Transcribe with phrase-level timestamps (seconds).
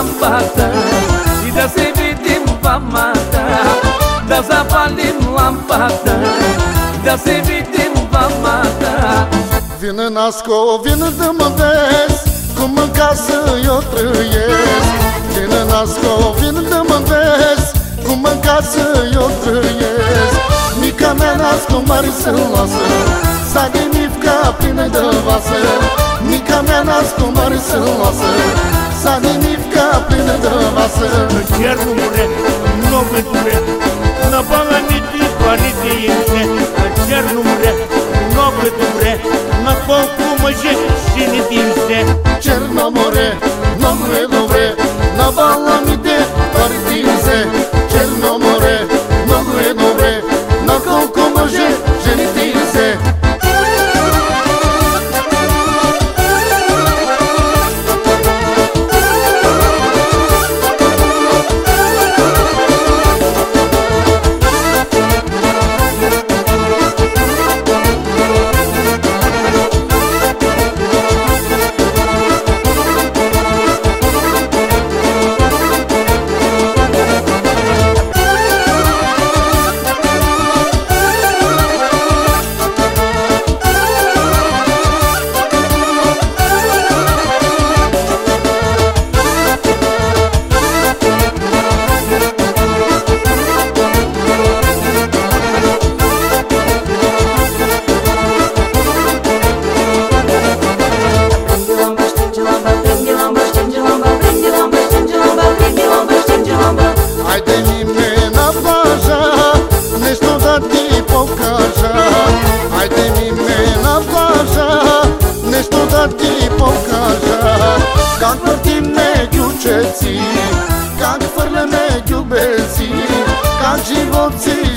[0.00, 0.70] zapalim lampata
[1.44, 3.42] Și da se vidim vamata
[4.28, 6.16] Da zapalim lampata
[7.04, 9.28] Da se vidim vamata
[9.80, 12.22] Vină nasco, vină de mă vezi
[12.58, 14.90] Cum în casă eu trăiesc.
[15.34, 17.70] Vină nasco, vină de mă vezi
[18.06, 20.34] Cum în casă eu trăiesc.
[20.80, 22.84] Mica mea nasco mare să lasă
[23.52, 25.60] S-a de mifca plină de vasă
[26.30, 31.08] Mica mea nasco mare să lasă S-a nimitka plină de masă
[31.56, 32.24] Chiar nu mure,
[32.90, 33.56] nu mă dure
[34.30, 36.42] N-a bani nici bani de ele
[37.06, 37.72] Chiar nu mure,
[38.34, 39.12] nu mă dure
[39.64, 40.50] N-a bani cu mă
[41.12, 41.52] și nici
[42.42, 43.26] Chiar nu mure,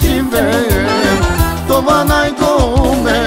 [0.00, 0.44] zimbe
[1.66, 3.20] To va n-ai gome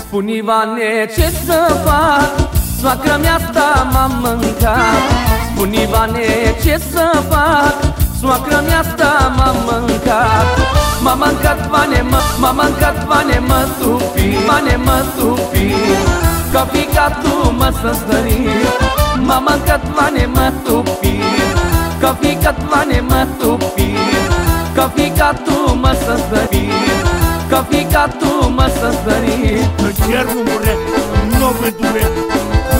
[0.00, 2.48] Spune Ivane ce să fac?
[2.80, 5.02] Soacra mea asta m-a mâncat.
[5.52, 7.74] Spune Ivane ce să fac?
[8.20, 10.76] Soacra mea asta m-a mâncat.
[11.02, 12.04] M-a mâncat vane,
[12.40, 15.74] m-a mâncat vane, mă supi Vane, mă supi
[16.52, 18.48] Ca picatul mă să-mi
[19.26, 20.45] M-a mâncat vane, mă
[30.06, 30.76] Черну море,
[31.40, 32.06] нове дуре,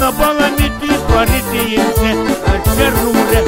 [0.01, 2.15] на баламі ти парити їм все,
[2.47, 3.46] а черну море.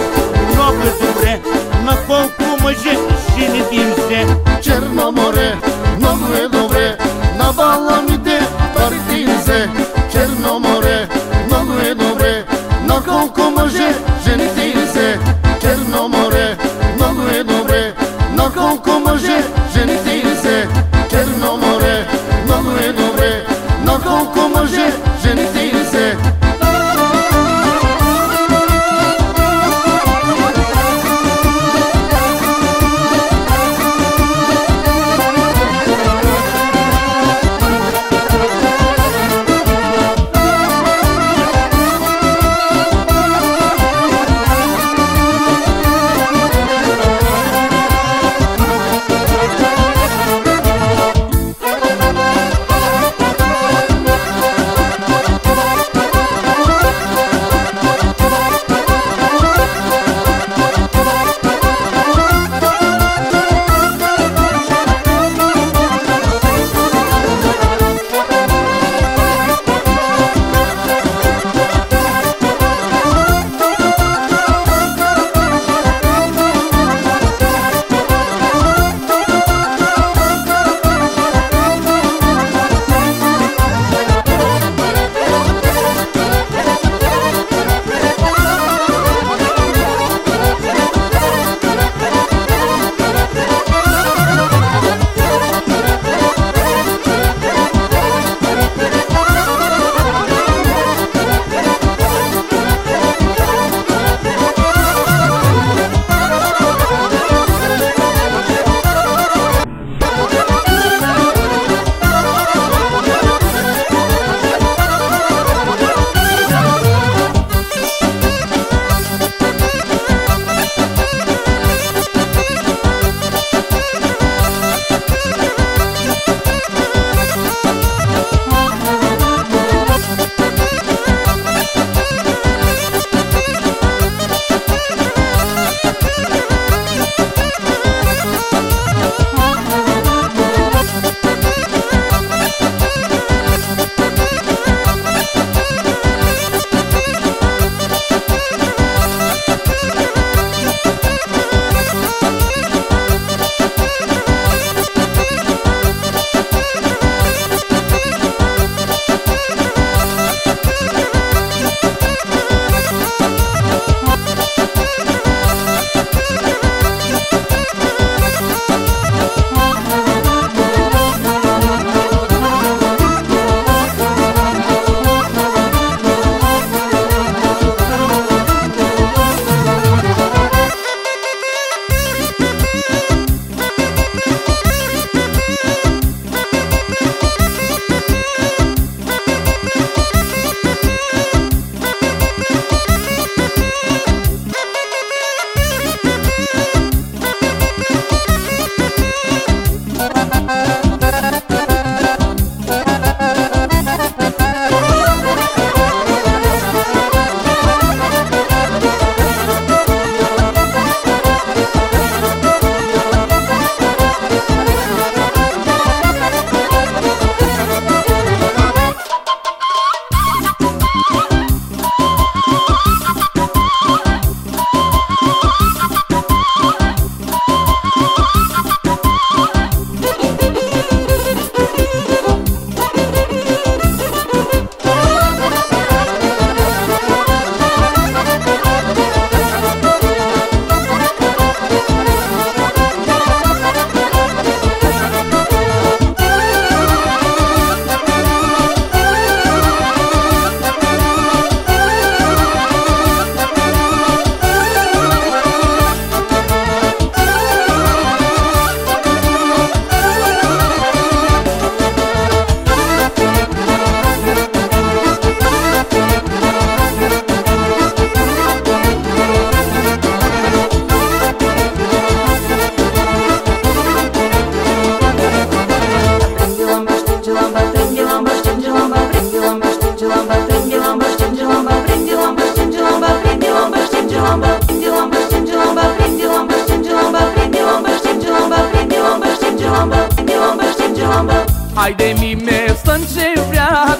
[291.88, 293.00] Ai de mine să
[293.48, 293.98] vrea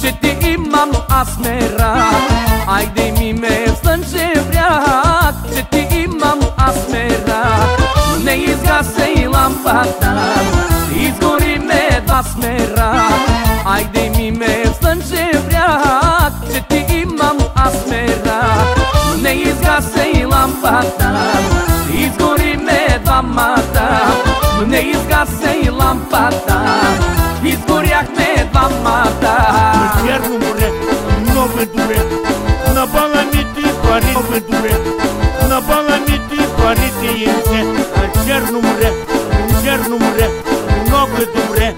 [0.00, 1.92] Ce te imam nu asmera
[2.66, 3.98] Ai de mine să
[4.48, 4.82] vrea
[5.54, 7.42] Ce te imam nu asmera
[8.24, 10.14] Ne izgasei lampada
[11.06, 12.90] Izgori me asmera
[13.64, 14.96] Ai de mine să
[15.46, 15.80] vrea
[16.52, 18.40] Ce te imam nu asmera
[19.22, 21.12] Ne izgasei lampada
[22.04, 22.88] Izgori me
[23.20, 23.88] mata.
[24.66, 27.17] Ne izgasei lampada
[31.58, 31.98] nu me dure
[32.74, 34.74] Na bala mi ti pare nu me dure
[35.48, 37.60] Na bala mi ti pare te inse
[38.24, 38.90] Chiar nu mure,
[39.62, 40.26] chiar nu mure
[40.90, 41.74] Nu me dure,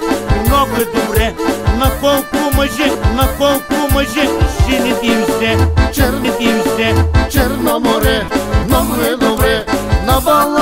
[0.48, 1.34] nu me dure
[1.78, 4.24] Na colcu măje, na colcu măje
[4.62, 5.50] Și ne dimse,
[5.94, 6.88] Cer, ne dimse
[7.32, 8.26] cer, no more,
[8.68, 9.64] no more, no more
[10.06, 10.59] Na bala